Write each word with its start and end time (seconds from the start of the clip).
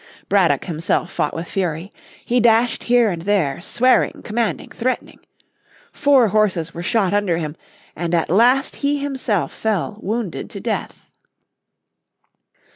Braddock 0.29 0.65
himself 0.65 1.11
fought 1.11 1.35
with 1.35 1.47
fury. 1.47 1.93
He 2.25 2.39
dashed 2.39 2.85
here 2.85 3.11
and 3.11 3.21
there, 3.21 3.61
swearing, 3.61 4.23
commanding, 4.23 4.69
threatening. 4.69 5.19
Four 5.91 6.29
horses 6.29 6.73
were 6.73 6.81
shot 6.81 7.13
under 7.13 7.37
him, 7.37 7.55
and 7.95 8.15
at 8.15 8.27
last 8.31 8.77
he 8.77 8.97
himself 8.97 9.53
fell 9.53 9.99
wounded 10.01 10.49
to 10.49 10.59
death. 10.59 11.11